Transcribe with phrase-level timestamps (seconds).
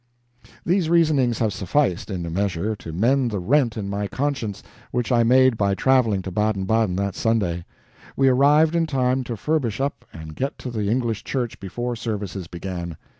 [0.65, 5.11] These reasonings have sufficed, in a measure, to mend the rent in my conscience which
[5.11, 7.65] I made by traveling to Baden Baden that Sunday.
[8.15, 12.47] We arrived in time to furbish up and get to the English church before services
[12.47, 12.97] began.